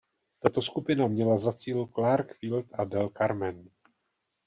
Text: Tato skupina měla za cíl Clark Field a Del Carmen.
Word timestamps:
Tato 0.39 0.61
skupina 0.61 1.07
měla 1.07 1.37
za 1.37 1.53
cíl 1.53 1.85
Clark 1.95 2.33
Field 2.35 2.65
a 2.73 2.83
Del 2.83 3.09
Carmen. 3.09 3.69